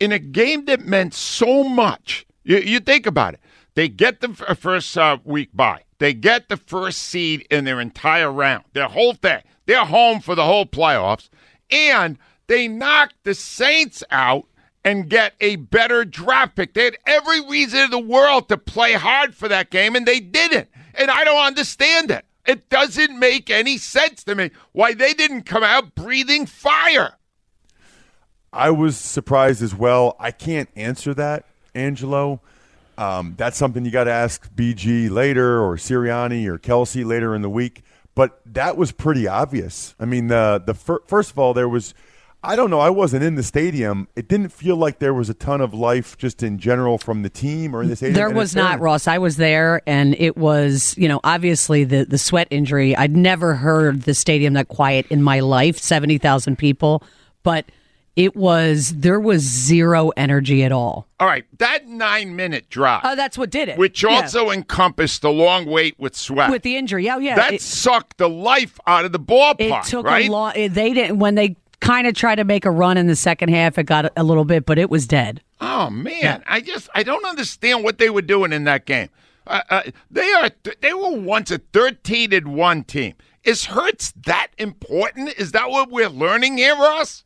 in 0.00 0.10
a 0.10 0.18
game 0.18 0.64
that 0.64 0.80
meant 0.80 1.14
so 1.14 1.62
much. 1.62 2.26
You, 2.42 2.58
you 2.58 2.80
think 2.80 3.06
about 3.06 3.34
it. 3.34 3.40
They 3.74 3.88
get 3.88 4.20
the 4.20 4.30
f- 4.30 4.42
uh, 4.48 4.54
first 4.54 4.98
uh, 4.98 5.18
week 5.22 5.50
bye. 5.54 5.84
They 5.98 6.14
get 6.14 6.48
the 6.48 6.56
first 6.56 6.98
seed 6.98 7.46
in 7.48 7.64
their 7.64 7.80
entire 7.80 8.32
round. 8.32 8.64
Their 8.72 8.88
whole 8.88 9.14
thing. 9.14 9.42
They're 9.66 9.84
home 9.84 10.18
for 10.18 10.34
the 10.34 10.44
whole 10.44 10.66
playoffs, 10.66 11.28
and 11.70 12.18
they 12.48 12.66
knock 12.66 13.12
the 13.22 13.34
Saints 13.34 14.02
out 14.10 14.46
and 14.84 15.08
get 15.08 15.34
a 15.40 15.54
better 15.54 16.04
draft 16.04 16.56
pick. 16.56 16.74
They 16.74 16.86
had 16.86 16.98
every 17.06 17.40
reason 17.40 17.78
in 17.78 17.90
the 17.92 18.00
world 18.00 18.48
to 18.48 18.58
play 18.58 18.94
hard 18.94 19.36
for 19.36 19.46
that 19.46 19.70
game, 19.70 19.94
and 19.94 20.06
they 20.06 20.18
didn't. 20.18 20.68
And 20.94 21.10
I 21.10 21.24
don't 21.24 21.44
understand 21.44 22.10
it. 22.10 22.24
It 22.46 22.68
doesn't 22.68 23.18
make 23.18 23.50
any 23.50 23.78
sense 23.78 24.24
to 24.24 24.34
me 24.34 24.50
why 24.72 24.94
they 24.94 25.14
didn't 25.14 25.42
come 25.42 25.62
out 25.62 25.94
breathing 25.94 26.46
fire. 26.46 27.14
I 28.52 28.70
was 28.70 28.96
surprised 28.96 29.62
as 29.62 29.74
well. 29.74 30.16
I 30.18 30.30
can't 30.30 30.68
answer 30.76 31.14
that, 31.14 31.46
Angelo. 31.74 32.40
Um, 32.98 33.34
that's 33.38 33.56
something 33.56 33.84
you 33.84 33.90
got 33.90 34.04
to 34.04 34.12
ask 34.12 34.52
BG 34.54 35.10
later 35.10 35.62
or 35.62 35.76
Sirianni 35.76 36.46
or 36.46 36.58
Kelce 36.58 37.04
later 37.04 37.34
in 37.34 37.42
the 37.42 37.48
week. 37.48 37.82
But 38.14 38.40
that 38.44 38.76
was 38.76 38.92
pretty 38.92 39.26
obvious. 39.26 39.94
I 39.98 40.04
mean, 40.04 40.26
the 40.26 40.62
the 40.64 40.74
fir- 40.74 41.00
first 41.06 41.30
of 41.30 41.38
all, 41.38 41.54
there 41.54 41.68
was 41.68 41.94
I 42.44 42.56
don't 42.56 42.70
know. 42.70 42.80
I 42.80 42.90
wasn't 42.90 43.22
in 43.22 43.36
the 43.36 43.42
stadium. 43.42 44.08
It 44.16 44.26
didn't 44.26 44.48
feel 44.48 44.76
like 44.76 44.98
there 44.98 45.14
was 45.14 45.30
a 45.30 45.34
ton 45.34 45.60
of 45.60 45.72
life 45.72 46.18
just 46.18 46.42
in 46.42 46.58
general 46.58 46.98
from 46.98 47.22
the 47.22 47.30
team 47.30 47.74
or 47.74 47.82
in 47.82 47.88
the 47.88 47.96
stadium. 47.96 48.16
There 48.16 48.30
was 48.30 48.56
not, 48.56 48.80
Ross. 48.80 49.06
I 49.06 49.18
was 49.18 49.36
there, 49.36 49.80
and 49.86 50.16
it 50.18 50.36
was, 50.36 50.96
you 50.98 51.08
know, 51.08 51.20
obviously 51.22 51.84
the 51.84 52.04
the 52.04 52.18
Sweat 52.18 52.48
injury. 52.50 52.96
I'd 52.96 53.16
never 53.16 53.54
heard 53.54 54.02
the 54.02 54.14
stadium 54.14 54.54
that 54.54 54.68
quiet 54.68 55.06
in 55.08 55.22
my 55.22 55.40
life. 55.40 55.78
Seventy 55.78 56.18
thousand 56.18 56.56
people, 56.56 57.04
but 57.44 57.66
it 58.16 58.36
was 58.36 58.92
there 58.96 59.20
was 59.20 59.42
zero 59.42 60.10
energy 60.16 60.64
at 60.64 60.72
all. 60.72 61.06
All 61.20 61.26
right, 61.26 61.44
that 61.58 61.86
nine 61.86 62.36
minute 62.36 62.68
drive. 62.68 63.02
Oh, 63.04 63.16
that's 63.16 63.38
what 63.38 63.50
did 63.50 63.68
it. 63.68 63.78
Which 63.78 64.04
also 64.04 64.46
yeah. 64.46 64.54
encompassed 64.54 65.22
the 65.22 65.30
long 65.30 65.64
wait 65.64 65.98
with 65.98 66.16
Sweat. 66.16 66.50
With 66.50 66.62
the 66.62 66.76
injury, 66.76 67.04
yeah, 67.04 67.18
yeah. 67.18 67.36
That 67.36 67.54
it, 67.54 67.62
sucked 67.62 68.18
the 68.18 68.28
life 68.28 68.78
out 68.86 69.04
of 69.04 69.12
the 69.12 69.20
ballpark. 69.20 69.84
It 69.84 69.84
took 69.84 70.06
right? 70.06 70.28
a 70.28 70.32
long. 70.32 70.52
They 70.54 70.92
didn't 70.92 71.20
when 71.20 71.36
they 71.36 71.56
kind 71.82 72.06
of 72.06 72.14
tried 72.14 72.36
to 72.36 72.44
make 72.44 72.64
a 72.64 72.70
run 72.70 72.96
in 72.96 73.08
the 73.08 73.16
second 73.16 73.50
half. 73.50 73.76
It 73.76 73.84
got 73.84 74.10
a 74.16 74.24
little 74.24 74.44
bit, 74.46 74.64
but 74.64 74.78
it 74.78 74.88
was 74.88 75.06
dead. 75.06 75.42
Oh 75.60 75.90
man, 75.90 76.14
yeah. 76.20 76.38
I 76.46 76.60
just 76.60 76.88
I 76.94 77.02
don't 77.02 77.26
understand 77.26 77.84
what 77.84 77.98
they 77.98 78.08
were 78.08 78.22
doing 78.22 78.52
in 78.52 78.64
that 78.64 78.86
game. 78.86 79.10
Uh, 79.46 79.60
uh, 79.68 79.82
they 80.10 80.32
are 80.32 80.50
they 80.80 80.94
were 80.94 81.18
once 81.18 81.50
a 81.50 81.58
thirteen 81.58 82.32
and 82.32 82.54
one 82.54 82.84
team. 82.84 83.14
Is 83.44 83.66
Hurts 83.66 84.12
that 84.24 84.48
important? 84.56 85.34
Is 85.36 85.52
that 85.52 85.68
what 85.68 85.90
we're 85.90 86.08
learning 86.08 86.58
here, 86.58 86.76
Ross? 86.76 87.24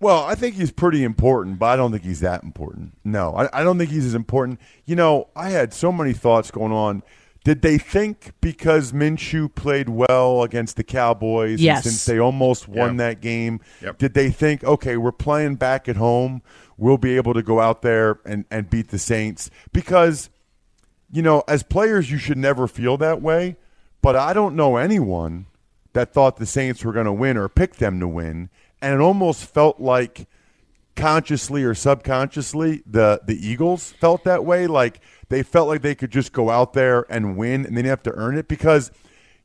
Well, 0.00 0.24
I 0.24 0.34
think 0.34 0.54
he's 0.54 0.70
pretty 0.70 1.02
important, 1.04 1.58
but 1.58 1.66
I 1.66 1.76
don't 1.76 1.90
think 1.90 2.04
he's 2.04 2.20
that 2.20 2.42
important. 2.42 2.96
No, 3.04 3.34
I, 3.34 3.60
I 3.60 3.64
don't 3.64 3.78
think 3.78 3.90
he's 3.90 4.06
as 4.06 4.14
important. 4.14 4.60
You 4.86 4.96
know, 4.96 5.28
I 5.36 5.50
had 5.50 5.74
so 5.74 5.92
many 5.92 6.12
thoughts 6.12 6.50
going 6.50 6.72
on. 6.72 7.02
Did 7.48 7.62
they 7.62 7.78
think 7.78 8.32
because 8.42 8.92
Minshew 8.92 9.54
played 9.54 9.88
well 9.88 10.42
against 10.42 10.76
the 10.76 10.84
Cowboys, 10.84 11.52
and 11.52 11.60
Yes. 11.60 11.84
since 11.84 12.04
they 12.04 12.18
almost 12.18 12.68
won 12.68 12.90
Yeah. 12.98 13.08
that 13.08 13.22
game, 13.22 13.60
Yep. 13.80 13.96
did 13.96 14.12
they 14.12 14.30
think, 14.30 14.62
okay, 14.64 14.98
we're 14.98 15.12
playing 15.12 15.54
back 15.54 15.88
at 15.88 15.96
home, 15.96 16.42
we'll 16.76 16.98
be 16.98 17.16
able 17.16 17.32
to 17.32 17.42
go 17.42 17.58
out 17.58 17.80
there 17.80 18.18
and, 18.26 18.44
and 18.50 18.68
beat 18.68 18.88
the 18.88 18.98
Saints? 18.98 19.48
Because, 19.72 20.28
you 21.10 21.22
know, 21.22 21.42
as 21.48 21.62
players, 21.62 22.10
you 22.10 22.18
should 22.18 22.36
never 22.36 22.68
feel 22.68 22.98
that 22.98 23.22
way, 23.22 23.56
but 24.02 24.14
I 24.14 24.34
don't 24.34 24.54
know 24.54 24.76
anyone 24.76 25.46
that 25.94 26.12
thought 26.12 26.36
the 26.36 26.44
Saints 26.44 26.84
were 26.84 26.92
going 26.92 27.06
to 27.06 27.12
win 27.14 27.38
or 27.38 27.48
picked 27.48 27.78
them 27.78 27.98
to 28.00 28.06
win, 28.08 28.50
and 28.82 28.92
it 28.92 29.00
almost 29.00 29.46
felt 29.46 29.80
like 29.80 30.26
consciously 30.96 31.62
or 31.64 31.74
subconsciously 31.74 32.82
the 32.84 33.20
the 33.24 33.36
Eagles 33.48 33.92
felt 33.92 34.24
that 34.24 34.44
way 34.44 34.66
like 34.66 35.00
they 35.28 35.42
felt 35.42 35.68
like 35.68 35.82
they 35.82 35.94
could 35.94 36.10
just 36.10 36.32
go 36.32 36.50
out 36.50 36.72
there 36.72 37.06
and 37.10 37.36
win 37.36 37.66
and 37.66 37.76
they 37.76 37.82
didn't 37.82 37.90
have 37.90 38.02
to 38.04 38.12
earn 38.12 38.36
it 38.36 38.48
because 38.48 38.90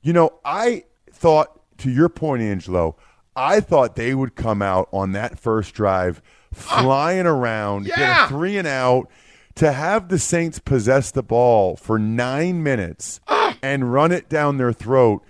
you 0.02 0.14
know 0.14 0.40
I 0.46 0.86
thought 1.12 1.62
to 1.80 1.90
your 1.90 2.10
point 2.10 2.42
Angelo 2.42 2.96
I 3.36 3.60
thought 3.60 3.96
they 3.96 4.14
would 4.14 4.36
come 4.36 4.62
out 4.62 4.90
on 4.92 5.12
that 5.14 5.40
first 5.40 5.74
drive 5.74 6.22
flying 6.52 7.26
around 7.26 7.86
get 7.86 8.26
a 8.26 8.28
3 8.28 8.58
and 8.58 8.68
out 8.68 9.10
to 9.56 9.72
have 9.72 10.10
the 10.10 10.20
Saints 10.20 10.60
possess 10.60 11.12
the 11.12 11.24
ball 11.24 11.76
for 11.76 11.98
9 12.00 12.62
minutes 12.62 13.20
and 13.62 13.92
run 13.94 14.12
it 14.12 14.30
down 14.30 14.58
their 14.58 14.74
throat 14.74 15.24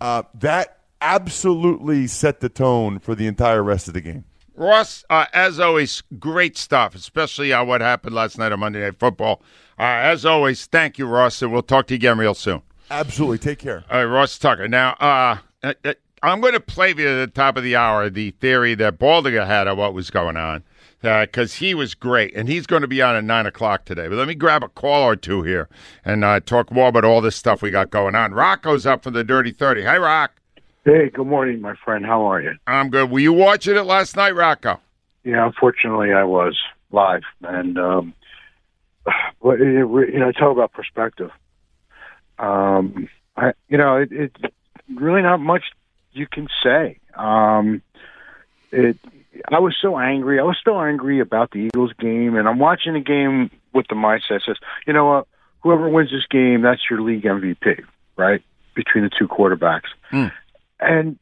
uh, 0.00 0.22
that 0.34 0.80
absolutely 1.00 2.06
set 2.06 2.40
the 2.40 2.48
tone 2.48 2.98
for 2.98 3.14
the 3.14 3.26
entire 3.26 3.62
rest 3.62 3.88
of 3.88 3.94
the 3.94 4.00
game. 4.00 4.24
Ross, 4.54 5.04
uh, 5.10 5.26
as 5.34 5.60
always, 5.60 6.02
great 6.18 6.56
stuff, 6.56 6.94
especially 6.94 7.52
on 7.52 7.68
what 7.68 7.80
happened 7.80 8.14
last 8.14 8.38
night 8.38 8.52
on 8.52 8.60
Monday 8.60 8.80
Night 8.80 8.98
Football. 8.98 9.42
Uh, 9.78 9.82
as 9.82 10.24
always, 10.24 10.66
thank 10.66 10.98
you, 10.98 11.06
Ross, 11.06 11.42
and 11.42 11.52
we'll 11.52 11.62
talk 11.62 11.86
to 11.88 11.94
you 11.94 11.96
again 11.96 12.18
real 12.18 12.34
soon. 12.34 12.62
Absolutely. 12.90 13.38
Take 13.38 13.58
care. 13.58 13.84
All 13.90 13.98
right, 13.98 14.04
Ross 14.04 14.38
Tucker. 14.38 14.68
Now, 14.68 14.92
uh, 15.00 15.38
uh, 15.62 15.74
uh, 15.84 15.94
I'm 16.22 16.40
going 16.40 16.54
to 16.54 16.60
play 16.60 16.94
you 16.96 17.08
at 17.08 17.16
the 17.16 17.30
top 17.32 17.56
of 17.56 17.62
the 17.62 17.76
hour 17.76 18.08
the 18.08 18.30
theory 18.32 18.74
that 18.74 18.98
Baldinger 18.98 19.46
had 19.46 19.68
of 19.68 19.76
what 19.76 19.92
was 19.92 20.10
going 20.10 20.36
on 20.36 20.62
because 21.02 21.54
he 21.54 21.74
was 21.74 21.94
great, 21.94 22.34
and 22.34 22.48
he's 22.48 22.66
going 22.66 22.82
to 22.82 22.88
be 22.88 23.02
on 23.02 23.14
at 23.14 23.22
9 23.22 23.46
o'clock 23.46 23.84
today. 23.84 24.08
But 24.08 24.16
let 24.16 24.26
me 24.26 24.34
grab 24.34 24.62
a 24.62 24.68
call 24.68 25.02
or 25.08 25.14
two 25.14 25.42
here 25.42 25.68
and 26.04 26.24
uh, 26.24 26.40
talk 26.40 26.72
more 26.72 26.88
about 26.88 27.04
all 27.04 27.20
this 27.20 27.36
stuff 27.36 27.62
we 27.62 27.70
got 27.70 27.90
going 27.90 28.14
on. 28.14 28.32
Rocco's 28.32 28.86
up 28.86 29.02
for 29.02 29.10
the 29.10 29.22
Dirty 29.22 29.52
30. 29.52 29.84
Hi, 29.84 29.98
Rock. 29.98 30.32
Hey, 30.84 31.10
good 31.10 31.26
morning, 31.26 31.60
my 31.60 31.74
friend. 31.84 32.04
How 32.06 32.24
are 32.26 32.40
you? 32.40 32.54
I'm 32.66 32.90
good. 32.90 33.10
Were 33.10 33.18
you 33.18 33.32
watching 33.32 33.76
it 33.76 33.82
last 33.82 34.16
night, 34.16 34.34
Rocco? 34.34 34.80
Yeah, 35.24 35.44
unfortunately, 35.44 36.12
I 36.12 36.22
was 36.24 36.56
live, 36.92 37.22
and 37.42 37.76
um, 37.76 38.14
but 39.42 39.60
it, 39.60 39.74
you 39.74 40.18
know, 40.18 40.32
talk 40.32 40.52
about 40.52 40.72
perspective. 40.72 41.30
Um, 42.38 43.08
I, 43.36 43.52
you 43.68 43.78
know, 43.78 43.96
it, 43.96 44.08
it's 44.12 44.36
really 44.94 45.22
not 45.22 45.38
much 45.38 45.64
you 46.12 46.26
can 46.26 46.48
say. 46.62 46.98
Um, 47.14 47.82
it. 48.72 48.98
I 49.50 49.58
was 49.60 49.76
so 49.80 49.98
angry. 49.98 50.40
I 50.40 50.44
was 50.44 50.56
still 50.58 50.80
angry 50.80 51.20
about 51.20 51.50
the 51.50 51.58
Eagles 51.58 51.92
game, 51.98 52.36
and 52.36 52.48
I'm 52.48 52.58
watching 52.58 52.94
the 52.94 53.00
game 53.00 53.50
with 53.74 53.86
the 53.88 53.94
mindset 53.94 54.40
says, 54.46 54.56
you 54.86 54.94
know 54.94 55.04
what, 55.04 55.26
whoever 55.60 55.88
wins 55.88 56.10
this 56.10 56.26
game, 56.30 56.62
that's 56.62 56.80
your 56.88 57.02
league 57.02 57.22
MVP, 57.22 57.84
right? 58.16 58.42
Between 58.74 59.04
the 59.04 59.10
two 59.10 59.28
quarterbacks, 59.28 59.90
and 60.80 61.18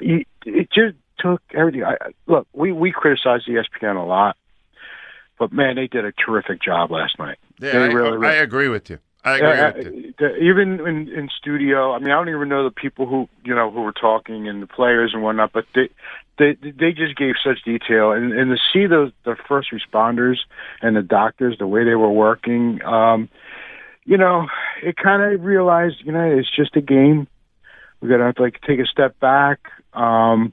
it, 0.00 0.26
it 0.44 0.68
just 0.72 0.96
took 1.18 1.42
everything. 1.54 1.84
I, 1.84 1.96
look, 2.26 2.48
we 2.52 2.72
we 2.72 2.92
criticize 2.92 3.42
ESPN 3.46 3.96
a 3.96 4.06
lot, 4.06 4.36
but 5.40 5.52
man, 5.52 5.74
they 5.74 5.88
did 5.88 6.04
a 6.04 6.12
terrific 6.12 6.62
job 6.62 6.92
last 6.92 7.18
night. 7.18 7.38
Yeah, 7.60 7.72
They 7.72 7.78
I, 7.78 7.86
really, 7.86 8.28
I 8.28 8.34
agree 8.34 8.68
with 8.68 8.90
you. 8.90 8.98
I 9.24 9.36
agree 9.36 9.48
yeah, 9.48 9.72
with 9.76 9.86
you. 9.86 9.90
uh, 9.90 10.12
the- 10.18 10.36
even 10.36 10.86
in, 10.86 11.08
in 11.08 11.28
studio, 11.36 11.92
I 11.92 11.98
mean, 11.98 12.10
I 12.10 12.14
don't 12.14 12.28
even 12.28 12.48
know 12.48 12.62
the 12.64 12.70
people 12.70 13.06
who 13.06 13.28
you 13.44 13.54
know 13.54 13.70
who 13.70 13.80
were 13.82 13.92
talking 13.92 14.46
and 14.48 14.62
the 14.62 14.66
players 14.68 15.10
and 15.12 15.22
whatnot, 15.22 15.52
but 15.52 15.64
they 15.74 15.88
they 16.38 16.54
they 16.62 16.92
just 16.92 17.16
gave 17.16 17.34
such 17.42 17.62
detail 17.64 18.12
and 18.12 18.32
and 18.32 18.50
to 18.50 18.56
see 18.72 18.86
those 18.86 19.12
the 19.24 19.34
first 19.48 19.68
responders 19.72 20.36
and 20.82 20.94
the 20.94 21.02
doctors 21.02 21.56
the 21.58 21.66
way 21.66 21.84
they 21.84 21.94
were 21.96 22.10
working, 22.12 22.82
um, 22.84 23.28
you 24.04 24.16
know, 24.16 24.46
it 24.82 24.96
kind 24.96 25.22
of 25.22 25.42
realized 25.44 25.96
you 26.04 26.12
know 26.12 26.22
it's 26.38 26.54
just 26.54 26.76
a 26.76 26.80
game. 26.82 27.26
We 28.00 28.08
got 28.08 28.18
to 28.18 28.24
have 28.24 28.36
to 28.36 28.42
like 28.42 28.60
take 28.66 28.78
a 28.78 28.86
step 28.86 29.18
back. 29.20 29.58
Um, 29.92 30.52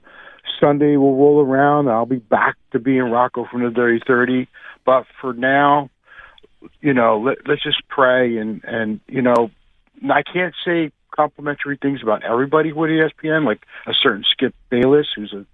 Sunday 0.59 0.97
will 0.97 1.15
roll 1.15 1.39
around. 1.41 1.87
I'll 1.87 2.05
be 2.05 2.17
back 2.17 2.55
to 2.71 2.79
being 2.79 3.03
Rocco 3.03 3.45
from 3.49 3.63
the 3.63 3.69
Dirty 3.69 4.01
Thirty, 4.05 4.47
but 4.87 5.05
for 5.21 5.33
now 5.33 5.91
you 6.81 6.93
know, 6.93 7.19
let, 7.19 7.37
let's 7.47 7.61
just 7.63 7.87
pray 7.87 8.37
and 8.37 8.63
and 8.63 8.99
you 9.07 9.21
know, 9.21 9.51
I 10.09 10.23
can't 10.23 10.55
say 10.65 10.91
complimentary 11.15 11.77
things 11.81 12.01
about 12.01 12.23
everybody 12.23 12.71
with 12.73 12.89
ESPN, 12.89 13.45
like 13.45 13.61
a 13.85 13.93
certain 13.93 14.23
Skip 14.31 14.53
Bayless 14.69 15.07
who's 15.15 15.33
a 15.33 15.45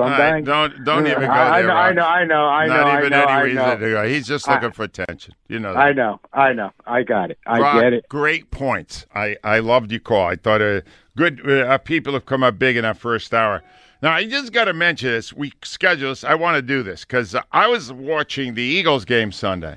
All 0.00 0.08
right, 0.08 0.42
scumbag. 0.42 0.44
don't 0.44 0.84
don't 0.84 1.06
even 1.06 1.20
go 1.22 1.26
I, 1.30 1.62
there. 1.62 1.70
I 1.70 1.86
Rock. 1.88 1.94
know, 1.96 2.06
I 2.06 2.24
know, 2.24 2.34
I 2.44 2.66
know, 2.66 2.74
Not 2.74 2.86
I 2.86 2.98
even 2.98 3.10
know, 3.10 3.22
any 3.22 3.32
I 3.32 3.40
reason 3.42 3.56
know. 3.56 3.76
to 3.78 3.90
go. 3.90 4.08
He's 4.08 4.26
just 4.26 4.48
I- 4.48 4.54
looking 4.54 4.72
for 4.72 4.84
attention. 4.84 5.34
You 5.48 5.58
know. 5.58 5.72
That. 5.72 5.78
I 5.80 5.92
know, 5.92 6.20
I 6.32 6.52
know, 6.52 6.70
I 6.86 7.02
got 7.02 7.30
it, 7.30 7.38
I 7.46 7.58
Rock, 7.58 7.82
get 7.82 7.92
it. 7.92 8.08
Great 8.08 8.50
points. 8.50 9.06
I, 9.14 9.36
I 9.42 9.58
loved 9.58 9.90
your 9.90 10.00
call. 10.00 10.26
I 10.28 10.36
thought 10.36 10.62
uh, 10.62 10.82
good 11.16 11.48
uh, 11.48 11.78
people 11.78 12.12
have 12.14 12.26
come 12.26 12.42
up 12.42 12.58
big 12.58 12.76
in 12.76 12.82
that 12.82 12.98
first 12.98 13.34
hour. 13.34 13.62
Now, 14.02 14.12
I 14.12 14.26
just 14.26 14.52
got 14.52 14.66
to 14.66 14.74
mention 14.74 15.10
this. 15.10 15.32
We 15.32 15.52
schedule 15.64 16.10
this. 16.10 16.22
I 16.22 16.34
want 16.34 16.56
to 16.56 16.62
do 16.62 16.82
this 16.82 17.04
because 17.04 17.34
uh, 17.34 17.42
I 17.52 17.66
was 17.66 17.92
watching 17.92 18.54
the 18.54 18.62
Eagles 18.62 19.04
game 19.04 19.32
Sunday 19.32 19.74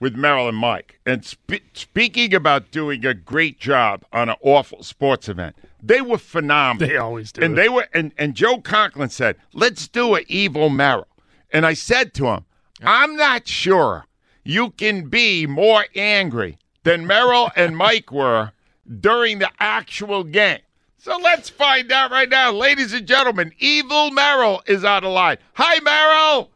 with 0.00 0.16
Merrill 0.16 0.48
and 0.48 0.56
Mike. 0.56 1.00
And 1.06 1.24
spe- 1.24 1.62
speaking 1.72 2.34
about 2.34 2.70
doing 2.70 3.06
a 3.06 3.14
great 3.14 3.58
job 3.58 4.04
on 4.12 4.28
an 4.28 4.36
awful 4.42 4.82
sports 4.82 5.28
event, 5.30 5.56
they 5.82 6.02
were 6.02 6.18
phenomenal. 6.18 6.88
They 6.88 6.96
always 6.98 7.32
do. 7.32 7.42
And 7.42 7.56
they 7.56 7.68
were. 7.68 7.88
And, 7.94 8.12
and 8.18 8.34
Joe 8.34 8.60
Conklin 8.60 9.08
said, 9.08 9.36
"Let's 9.52 9.88
do 9.88 10.14
an 10.14 10.24
evil 10.28 10.68
Merrill." 10.68 11.08
And 11.50 11.64
I 11.64 11.74
said 11.74 12.12
to 12.14 12.26
him, 12.26 12.44
"I'm 12.82 13.16
not 13.16 13.48
sure 13.48 14.06
you 14.44 14.70
can 14.70 15.08
be 15.08 15.46
more 15.46 15.86
angry 15.94 16.58
than 16.82 17.06
Merrill 17.06 17.50
and 17.56 17.76
Mike 17.76 18.12
were 18.12 18.52
during 19.00 19.38
the 19.38 19.50
actual 19.58 20.24
game." 20.24 20.60
So 21.04 21.18
let's 21.18 21.50
find 21.50 21.92
out 21.92 22.10
right 22.10 22.30
now, 22.30 22.50
ladies 22.50 22.94
and 22.94 23.06
gentlemen. 23.06 23.52
Evil 23.58 24.10
Merrill 24.10 24.62
is 24.66 24.84
on 24.84 25.02
the 25.02 25.10
line. 25.10 25.36
Hi, 25.52 25.78
Merrill. 25.80 26.50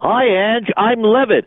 Hi, 0.00 0.26
Ange. 0.26 0.68
I'm 0.76 1.00
livid. 1.00 1.46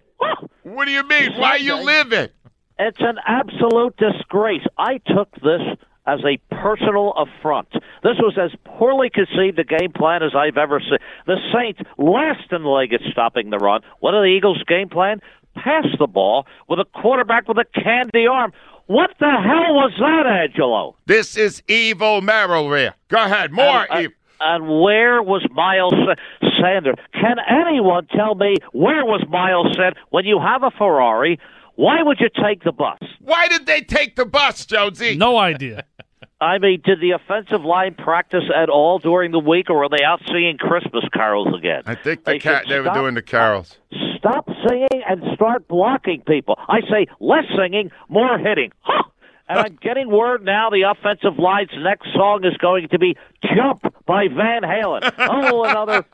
What 0.63 0.86
do 0.86 0.91
you 0.91 1.03
mean? 1.03 1.34
Why 1.38 1.50
are 1.50 1.58
you 1.60 1.75
livid? 1.75 2.32
It's 2.79 2.98
an 3.01 3.18
absolute 3.27 3.96
disgrace. 3.98 4.63
I 4.79 4.98
took 4.98 5.32
this 5.36 5.62
as 6.08 6.22
a 6.25 6.39
personal 6.56 7.13
affront. 7.13 7.72
This 8.01 8.18
was 8.18 8.36
as 8.41 8.50
poorly 8.65 9.12
conceived 9.12 9.60
a 9.60 9.63
game 9.63 9.91
plan 9.96 10.24
as 10.24 10.32
I've 10.36 10.58
ever 10.58 10.79
seen. 10.79 10.98
The 11.27 11.38
Saints 11.53 11.82
last 12.00 12.51
in 12.51 12.63
the 12.63 12.70
league 12.70 12.94
at 12.94 13.01
stopping 13.12 13.51
the 13.51 13.60
run. 13.60 13.82
What 14.00 14.15
are 14.15 14.24
the 14.24 14.36
Eagles' 14.36 14.63
game 14.63 14.89
plan? 14.89 15.22
Pass 15.53 15.86
the 16.00 16.08
ball 16.08 16.48
with 16.68 16.79
a 16.79 16.86
quarterback 17.00 17.48
with 17.48 17.60
a 17.60 17.65
candy 17.79 18.25
arm. 18.25 18.53
What 18.89 19.12
the 19.19 19.27
hell 19.29 19.75
was 19.75 19.91
that, 20.00 20.25
Angelo? 20.25 20.96
This 21.05 21.38
is 21.38 21.62
evil 21.67 22.22
Merrill. 22.22 22.67
Go 23.08 23.17
ahead, 23.24 23.51
more 23.51 23.86
And, 23.91 24.01
evil. 24.05 24.15
and 24.41 24.63
where 24.81 25.22
was 25.22 25.46
Miles 25.51 25.93
Sa- 25.93 26.50
Sanders? 26.60 26.96
Can 27.13 27.36
anyone 27.48 28.08
tell 28.08 28.34
me 28.34 28.55
where 28.72 29.05
was 29.05 29.24
Miles 29.29 29.67
Sanders? 29.75 30.01
When 30.10 30.25
you 30.25 30.39
have 30.39 30.63
a 30.63 30.72
Ferrari, 30.72 31.39
why 31.75 32.01
would 32.01 32.19
you 32.19 32.29
take 32.43 32.63
the 32.63 32.72
bus? 32.72 32.98
Why 33.19 33.48
did 33.48 33.67
they 33.67 33.81
take 33.81 34.15
the 34.15 34.25
bus, 34.25 34.65
Jonesy? 34.65 35.15
No 35.15 35.38
idea. 35.38 35.84
I 36.41 36.58
mean, 36.58 36.81
did 36.86 37.01
the 37.01 37.12
offensive 37.12 37.65
line 37.65 37.96
practice 37.96 38.46
at 38.55 38.69
all 38.69 39.00
during 39.00 39.31
the 39.31 39.39
week, 39.39 39.69
or 39.69 39.79
were 39.79 39.89
they 39.89 40.03
out 40.05 40.22
singing 40.25 40.58
Christmas 40.58 41.03
carols 41.13 41.50
again? 41.58 41.84
I 41.86 41.96
think 41.96 42.24
the 42.24 42.31
They 42.31 42.39
should 42.39 42.67
they 42.67 42.79
were 42.79 42.93
doing 42.93 43.13
the 43.15 43.22
carols. 43.22 43.77
Stop 44.17 44.50
singing 44.67 45.03
and 45.08 45.22
start 45.36 45.67
blocking 45.67 46.22
people. 46.22 46.58
I 46.67 46.81
say 46.81 47.08
less 47.19 47.46
singing, 47.58 47.91
more 48.08 48.38
hitting. 48.38 48.72
Huh! 48.81 49.03
And 49.51 49.58
I'm 49.58 49.79
getting 49.81 50.12
word 50.12 50.46
now 50.46 50.69
the 50.69 50.84
offensive 50.84 51.39
line's 51.39 51.72
next 51.79 52.13
song 52.13 52.46
is 52.46 52.55
going 52.58 52.88
to 52.89 53.00
be 53.00 53.17
"Jump" 53.43 53.81
by 54.05 54.27
Van 54.27 54.62
Halen. 54.62 55.12
Oh, 55.17 55.63
another 55.63 56.05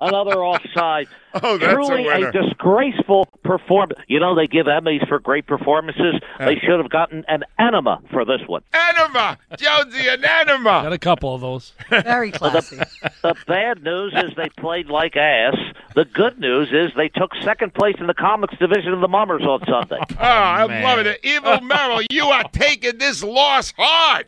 another 0.00 0.42
offside. 0.42 1.06
Oh, 1.42 1.56
that's 1.58 1.72
a 1.72 1.74
Truly 1.76 2.04
winner. 2.06 2.32
disgraceful 2.32 3.26
performance. 3.44 4.00
You 4.08 4.18
know 4.20 4.34
they 4.34 4.46
give 4.46 4.66
Emmys 4.66 5.06
for 5.08 5.18
great 5.20 5.46
performances. 5.46 6.16
They 6.38 6.56
should 6.56 6.78
have 6.80 6.90
gotten 6.90 7.24
an 7.28 7.44
enema 7.58 8.02
for 8.10 8.24
this 8.24 8.40
one. 8.46 8.62
Enema, 8.74 9.38
Jonesy, 9.56 10.08
an 10.08 10.24
enema. 10.24 10.82
Got 10.82 10.92
a 10.92 10.98
couple 10.98 11.34
of 11.34 11.40
those. 11.40 11.72
Very 11.88 12.30
classy. 12.32 12.78
The 13.22 13.34
bad 13.46 13.82
news 13.82 14.12
is 14.16 14.32
they 14.36 14.48
played 14.58 14.86
like 14.88 15.16
ass. 15.16 15.54
The 15.94 16.04
good 16.04 16.38
news 16.40 16.68
is 16.72 16.92
they 16.96 17.08
took 17.08 17.30
second 17.42 17.74
place 17.74 17.96
in 18.00 18.06
the 18.08 18.14
comics 18.14 18.56
division 18.58 18.92
of 18.92 19.00
the 19.00 19.08
Mummers 19.08 19.42
on 19.42 19.60
Sunday. 19.66 19.98
Oh, 20.18 20.24
I'm 20.24 20.82
loving 20.82 21.06
it. 21.06 21.20
Evil 21.22 21.60
Merrill, 21.60 22.02
you 22.10 22.26
are 22.26 22.44
taking 22.52 22.98
this 22.98 23.22
loss 23.22 23.72
hard. 23.76 24.26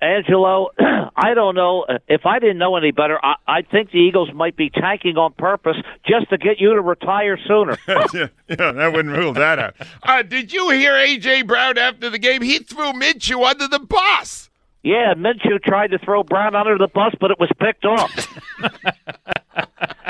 Angelo, 0.00 0.70
I 1.16 1.34
don't 1.34 1.54
know. 1.54 1.86
If 2.06 2.26
I 2.26 2.38
didn't 2.38 2.58
know 2.58 2.76
any 2.76 2.90
better, 2.90 3.18
I, 3.24 3.36
I 3.46 3.62
think 3.62 3.90
the 3.90 3.98
Eagles 3.98 4.30
might 4.34 4.56
be 4.56 4.70
tanking 4.70 5.16
on 5.16 5.32
purpose 5.32 5.76
just 6.06 6.28
to 6.30 6.38
get 6.38 6.60
you 6.60 6.74
to 6.74 6.80
retire 6.80 7.38
sooner. 7.46 7.78
yeah, 7.88 8.06
yeah, 8.48 8.72
that 8.72 8.92
wouldn't 8.92 9.16
rule 9.16 9.32
that 9.32 9.58
out. 9.58 9.74
Uh, 10.02 10.22
did 10.22 10.52
you 10.52 10.70
hear 10.70 10.94
A.J. 10.96 11.42
Brown 11.42 11.78
after 11.78 12.10
the 12.10 12.18
game? 12.18 12.42
He 12.42 12.58
threw 12.58 12.92
Minshew 12.92 13.44
under 13.48 13.68
the 13.68 13.78
bus. 13.78 14.50
Yeah, 14.82 15.14
Minshew 15.14 15.60
tried 15.64 15.90
to 15.92 15.98
throw 15.98 16.22
Brown 16.22 16.54
under 16.54 16.78
the 16.78 16.86
bus, 16.86 17.12
but 17.18 17.30
it 17.32 17.40
was 17.40 17.50
picked 17.58 17.84
off. 17.84 18.38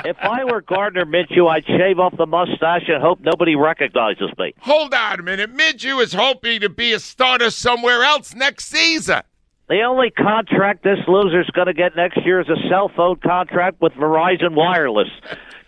if 0.05 0.17
I 0.21 0.45
were 0.45 0.61
Gardner 0.61 1.07
Minshew, 1.07 1.49
I'd 1.49 1.65
shave 1.65 1.99
off 1.99 2.15
the 2.17 2.27
mustache 2.27 2.83
and 2.89 3.01
hope 3.01 3.21
nobody 3.21 3.57
recognizes 3.57 4.31
me. 4.37 4.53
Hold 4.59 4.93
on 4.93 5.21
a 5.21 5.23
minute. 5.23 5.55
Minshew 5.57 6.03
is 6.03 6.13
hoping 6.13 6.61
to 6.61 6.69
be 6.69 6.93
a 6.93 6.99
starter 6.99 7.51
somewhere 7.51 8.03
else 8.03 8.35
next 8.35 8.67
season. 8.67 9.23
The 9.69 9.83
only 9.83 10.11
contract 10.11 10.85
this 10.85 10.99
loser's 11.09 11.51
going 11.53 11.67
to 11.67 11.75
get 11.75 11.97
next 11.97 12.25
year 12.25 12.41
is 12.41 12.49
a 12.49 12.69
cell 12.69 12.89
phone 12.95 13.17
contract 13.17 13.81
with 13.81 13.93
Verizon 13.95 14.55
Wireless. 14.55 15.09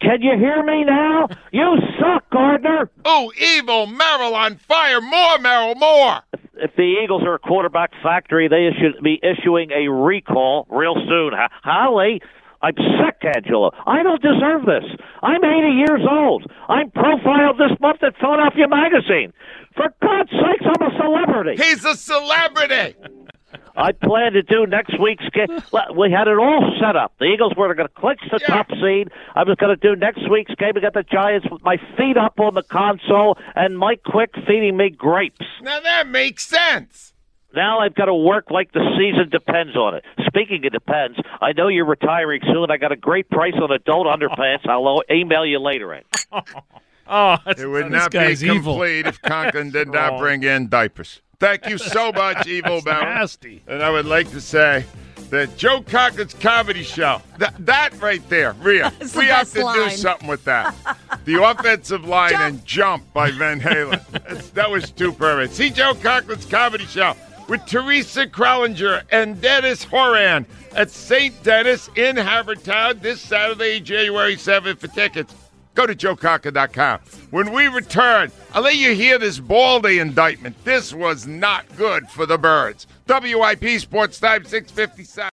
Can 0.00 0.23
you 0.23 0.38
hear 0.38 0.62
me 0.62 0.85
now? 0.85 1.26
You 1.50 1.76
suck, 1.99 2.31
Gardner. 2.31 2.90
Oh, 3.05 3.33
evil 3.37 3.87
Merrill 3.87 4.37
on 4.37 4.57
fire. 4.57 5.00
More 5.00 5.38
Merrill, 5.38 5.75
more. 5.75 6.21
If 6.55 6.76
the 6.76 6.95
Eagles 7.02 7.23
are 7.25 7.35
a 7.35 7.38
quarterback 7.40 7.90
factory, 8.00 8.47
they 8.47 8.69
should 8.78 9.02
be 9.02 9.21
issuing 9.23 9.71
a 9.73 9.90
recall 9.90 10.69
real 10.71 10.95
soon. 10.95 11.33
Holly, 11.64 12.23
I'm 12.62 12.75
sick, 12.76 13.35
Angela. 13.35 13.71
I 13.87 14.05
don't 14.05 14.23
deserve 14.23 14.67
this. 14.67 14.85
I'm 15.23 15.45
80 15.45 15.69
years 15.75 16.00
old. 16.09 16.50
I'm 16.69 16.90
profiled 16.93 17.59
this 17.59 17.76
month 17.81 18.02
at 18.05 18.17
Philadelphia 18.21 18.69
Magazine. 18.69 19.33
For 19.75 19.93
God's 20.02 20.31
sakes, 20.31 20.64
I'm 20.64 20.87
a 20.87 20.97
celebrity. 20.97 21.62
He's 21.62 21.85
a 21.85 21.97
celebrity. 21.97 22.97
I 23.78 23.92
plan 23.92 24.32
to 24.32 24.42
do 24.42 24.66
next 24.66 24.99
week's 25.00 25.25
game. 25.30 25.47
We 25.97 26.11
had 26.11 26.26
it 26.26 26.37
all 26.37 26.76
set 26.80 26.97
up. 26.97 27.12
The 27.20 27.26
Eagles 27.26 27.52
were 27.56 27.73
going 27.75 27.88
to 27.88 27.94
clinch 27.94 28.20
the 28.30 28.38
Yeah. 28.40 28.47
top 28.54 28.66
seed. 28.73 29.08
I 29.37 29.44
was 29.44 29.54
going 29.56 29.75
to 29.75 29.80
do 29.80 29.94
next 29.94 30.28
week's 30.28 30.54
game 30.56 30.76
against 30.76 30.94
the 30.94 31.04
Giants 31.04 31.47
with 31.50 31.62
my 31.62 31.76
feet 31.97 32.16
up 32.16 32.40
on 32.40 32.54
the 32.54 32.64
console 32.64 33.38
and 33.54 33.78
Mike 33.78 34.02
Quick 34.04 34.30
feeding 34.47 34.76
me 34.76 34.90
grapes. 34.90 35.47
Now 35.62 35.78
that 35.80 36.08
makes 36.08 36.44
sense. 36.47 37.14
Now 37.54 37.78
I've 37.78 37.94
got 37.94 38.06
to 38.06 38.14
work 38.14 38.50
like 38.50 38.73
the 38.73 38.85
season 38.99 39.30
depends 39.30 39.75
on 39.76 39.94
it. 39.94 40.04
Speaking 40.26 40.66
of 40.66 40.73
depends, 40.73 41.18
I 41.40 41.52
know 41.52 41.68
you're 41.68 41.87
retiring 41.87 42.42
soon. 42.44 42.70
I 42.70 42.76
got 42.76 42.92
a 42.92 42.97
great 42.97 43.30
price 43.30 43.54
on 43.54 43.70
adult 43.70 44.06
underpants. 44.06 44.66
I'll 44.68 45.02
email 45.11 45.47
you 45.47 45.58
later. 45.61 45.94
Ed. 45.94 46.04
Oh, 47.11 47.38
It 47.47 47.66
would 47.66 47.90
not 47.90 48.11
be 48.11 48.18
guy's 48.18 48.44
evil. 48.44 48.75
complete 48.75 49.06
if 49.06 49.18
Conklin 49.23 49.70
did 49.70 49.88
not 49.88 49.94
wrong. 50.11 50.12
Oh. 50.16 50.18
bring 50.18 50.42
in 50.42 50.68
diapers. 50.68 51.23
Thank 51.40 51.68
you 51.68 51.78
so 51.78 52.12
much, 52.14 52.47
Evil 52.47 52.80
Mountain. 52.83 53.09
nasty. 53.14 53.62
And 53.66 53.83
I 53.83 53.90
would 53.90 54.07
like 54.07 54.30
to 54.30 54.40
say 54.40 54.85
that 55.30 55.57
Joe 55.57 55.83
Conklin's 55.83 56.35
comedy 56.35 56.83
show, 56.83 57.21
that, 57.38 57.54
that 57.66 58.00
right 58.00 58.26
there, 58.28 58.52
Rhea, 58.54 58.92
we 59.16 59.26
have 59.26 59.52
to 59.52 59.73
do 59.75 59.90
something 59.90 60.28
with 60.28 60.45
that. 60.45 60.75
The 61.25 61.42
offensive 61.45 62.07
line 62.07 62.33
and 62.37 62.64
jump 62.64 63.12
by 63.12 63.30
Van 63.33 63.61
Halen. 63.61 64.00
That 64.54 64.71
was 64.71 64.90
too 64.90 65.12
perfect. 65.12 65.52
See 65.52 65.68
Joe 65.68 65.92
Conklin's 65.92 66.47
comedy 66.47 66.87
show 66.87 67.14
with 67.50 67.66
Teresa 67.66 68.26
Krellinger 68.26 69.02
and 69.12 69.38
Dennis 69.38 69.85
Horan 69.85 70.47
at 70.75 70.90
St. 70.90 71.42
Denis 71.42 71.90
in 71.97 72.16
Havertown 72.16 73.02
this 73.02 73.21
Saturday, 73.21 73.78
January 73.78 74.37
7th 74.37 74.78
for 74.78 74.87
tickets. 74.88 75.35
Go 75.78 75.87
to 75.87 75.94
joeconklin.com. 75.94 76.99
When 77.30 77.52
we 77.52 77.68
return, 77.68 78.32
I'll 78.52 78.62
let 78.62 78.75
you 78.75 78.97
hear 78.97 79.16
this 79.16 79.38
Baldy 79.38 80.00
indictment. 80.00 80.56
This 80.64 80.92
was 80.92 81.28
not 81.28 81.66
good 81.76 82.08
for 82.08 82.26
the 82.26 82.37
birds. 82.37 82.88
WIP 83.08 83.78
Sports 83.78 84.18
Time 84.18 84.44
657. 84.44 85.25